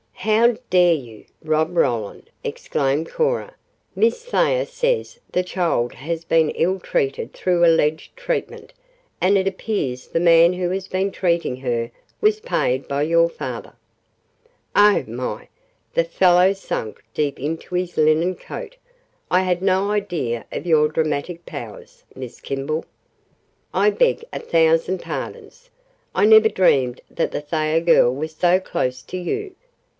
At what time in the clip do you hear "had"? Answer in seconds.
19.41-19.61